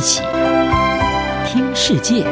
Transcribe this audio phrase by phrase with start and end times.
[0.00, 0.22] 一起
[1.44, 2.24] 听世界，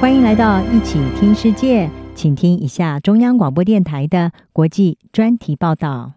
[0.00, 6.14] 欢迎来到一起听世界，请听一下中央广播电台的国际专题报道。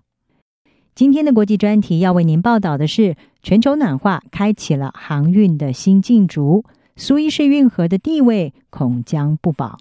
[0.96, 6.64] 今天的国际专题要为您报道的是：全球暖化开启了航运的新竞逐，
[6.96, 9.80] 苏伊士运河的地位恐将不保。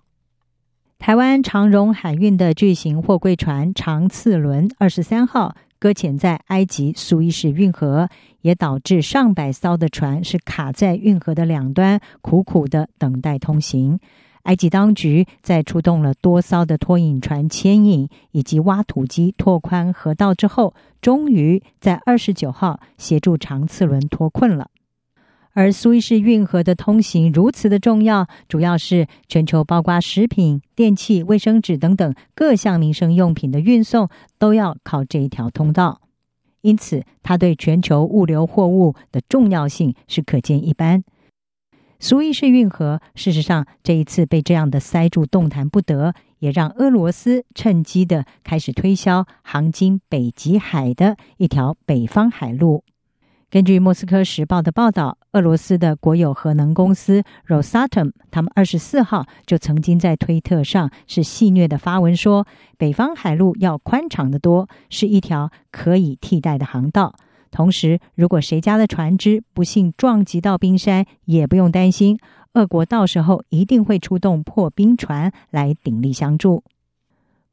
[0.98, 8.08] 台湾长荣海运的巨型货柜船长赐轮二十三号搁浅在埃及苏伊士运河，
[8.40, 13.98] 也导致上百艘的船是卡在运河的两端，苦苦的等待通行。
[14.42, 24.70] 埃及当局在出动了多艘的拖引船牵引以及挖土机拓宽河道之后，终于在二十九号协助长次轮脱困了。
[25.56, 36.02] 而苏伊士运河的通行如此的重要，主要是全球包括食品、电器、卫生纸等等各项民生用品的运送都要靠这一条通道，
[36.60, 41.02] 因此它对全球物流货物的重要性是可见一斑。
[41.98, 52.84] 苏伊士运河事实上这一次被这样的塞住，动弹不得，也让俄罗斯趁机的开始推销航经北极海的一条北方海路。
[53.48, 62.46] 根据《莫斯科时报》的报道，俄罗斯的国有核能公司 Rosatom，他们二十四号就曾经在推特上是戏谑的发文说
[62.78, 67.14] ：“北方海路要宽敞得多，是一条可以替代的航道。
[67.50, 72.18] 同时，如果谁家的船只不幸撞击到冰山，也不用担心，
[72.54, 76.64] 俄国到时候一定会出动破冰船来鼎力相助。”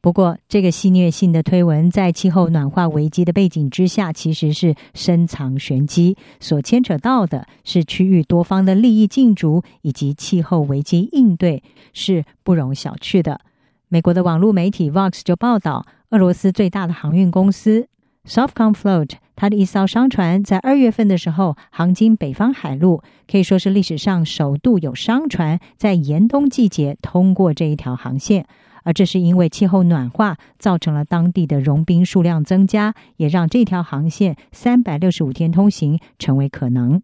[0.03, 13.39] 不过，这个戏谑性的推文在气候暖化危机的背景之下，其实是深藏玄机，所牵扯到的是区域多方的利益竞逐以及气候危机应对，是不容小觑的。
[13.87, 17.87] 美国的网络媒体 Vox 就报道，俄罗斯最大的航运公司
[18.27, 28.45] Softcom Float，它的一艘商船在二月份的时候航经北方海路，可以说是历史上首度有商船在严冬季节通过这一条航线。
[28.83, 37.02] 而这是因为气候暖化造成了当地的融冰数量增加，也让这条航线三百六十五天通行成为可能。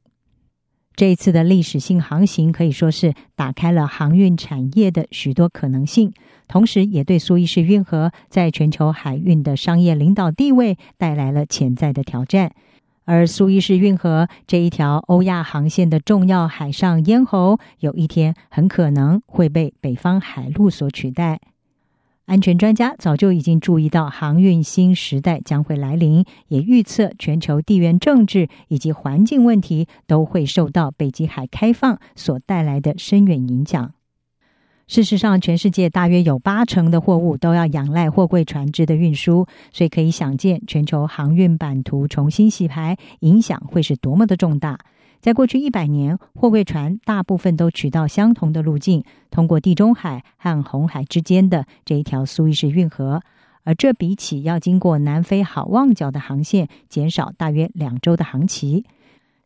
[0.95, 6.11] 这一次的历史性航行可以说是打开了航运产业的许多可能性，
[6.49, 12.51] 同时也对苏伊士运河在全球海运的商业领导地位带来了潜在的挑战。
[13.05, 21.39] 而苏伊士运河这一条欧亚航线的重要海上咽喉，有一天很可能会被北方海路所取代。
[22.29, 33.93] 安全专家早就已经注意到航运新时代将会来临，也预测全球地缘政治以及环境问题都会受到北极海开放所带来的深远影响。
[34.85, 44.77] 事实上，全世界大约有八成的货物都要仰赖货柜船只的运输，所以可以想见，全球航运版图重新洗牌，影响会是多么的重大。
[45.21, 53.21] 在过去一百年，货柜船大部分都取到相同的路径，通过地中海和红海之间的这一条苏伊士运河，
[53.65, 58.85] 而这比起要经过南非好望角的航线，减少大约两周的航期。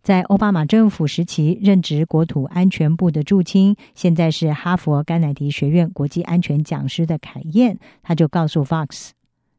[0.03, 9.09] 在奥巴马政府时期任职国土安全部的驻青，现在是哈佛甘乃迪学院国际安全讲师的凯燕，他就告诉 Fox，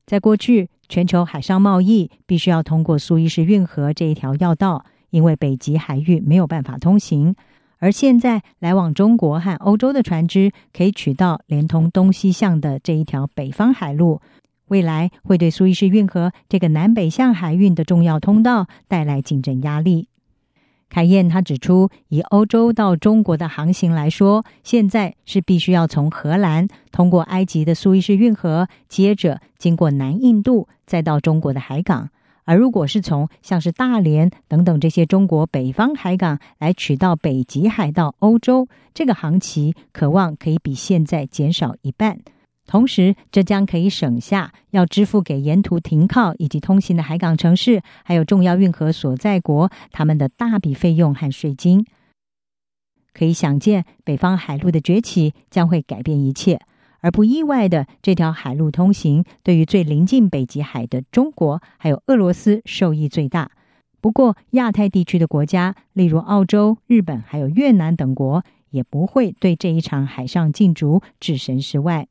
[0.06, 4.84] 在过去全球海上贸易必须要通过苏伊士运河这一条要道。
[5.14, 7.36] 因为北极海域没有办法通行，
[7.78, 14.20] 而现在来往中国和欧洲的船只可以取到连通东西向的这一条北方海路，
[14.66, 20.08] 未来会对苏伊士运河这个南北向海运的重要通道带来竞争压力。
[20.90, 32.10] 凯燕他指出，以欧洲到中国的航行来说，现在是必须要从荷兰通过埃及的苏伊士运河，接着经过南印度，再到中国的海港。
[32.44, 42.20] 而如果是从像是大连等等这些中国北方海港来取到北极海到欧洲，这个航期可望可以比现在减少一半。
[42.66, 51.84] 同时，这将可以省下要支付给沿途停靠以及通行的海港城市，还有重要运河所在国他们的大笔费用和税金。
[53.12, 56.60] 可以想见，北方海路的崛起将会改变一切。
[57.04, 63.50] 而不意外的，这条海路通行对于最临近北极海的中国还有俄罗斯受益最大。
[64.00, 72.08] 不过，亚太地区的国家，例如澳洲、日本还有越南等国，也不会对这一场海上竞逐置身事外。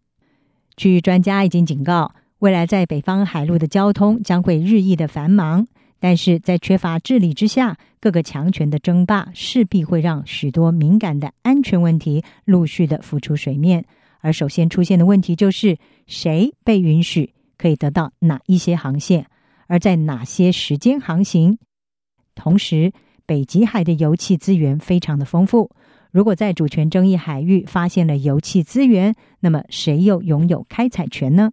[0.78, 5.66] 据专家已经警告，未来在北方海路的交通将会日益的繁忙，
[6.00, 13.86] 但是在缺乏治理之下，各个强权的争霸势必会让许多敏感的安全问题陆续的浮出水面。
[14.24, 15.78] 而首先出现的问题就是，
[16.08, 19.28] 谁被允许可以得到哪一些航线，
[19.68, 21.58] 而在哪些时间航行？
[22.34, 22.94] 同时，
[23.26, 25.70] 北极海的油气资源非常的丰富。
[26.12, 31.52] 如果在主权争议海域发现了油气资源，那么谁又拥有开采权呢？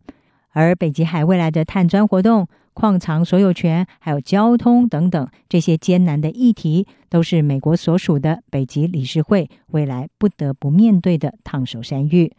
[0.50, 12.32] 而北极海未来的探钻活动、矿藏所有权，还有交通等等这些艰难的议题，都是美国所属的北极理事会未来不得不面对的烫手山芋。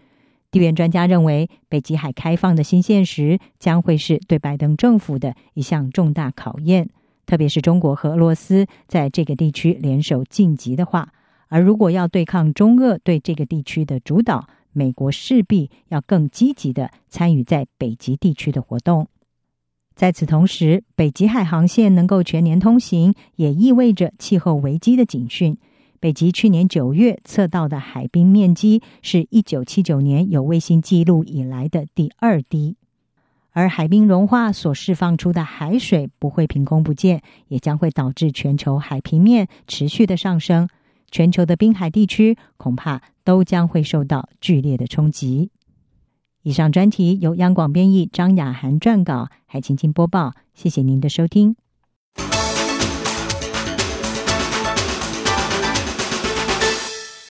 [0.51, 6.89] 地缘专家认为，北极海开放的新现实将会是对拜登政府的一项重大考验，
[7.25, 11.13] 特别是中国和俄罗斯在这个地区联手晋级的话，
[11.47, 14.47] 而如果要对抗中俄对这个地区的主导。
[14.73, 19.09] 美国势必要更积极地参与在北极地区的活动。
[19.95, 25.57] 在此同时，北极海航线能够全年通行，也意味着气候危机的警讯。
[26.01, 32.75] 北极去年九月测到的海冰面积是一九七九年有卫星记录以来的第二低，
[33.51, 40.67] 而海冰融化所释放出的海水不会凭空不见，也将会导致全球海平面持续的上升。
[41.11, 45.51] 全球的滨海地区恐怕都将会受到剧烈的冲击。
[46.41, 50.33] 以上专题由央广编译张雅涵撰稿，海青青播报。
[50.55, 51.55] 谢谢您的收听。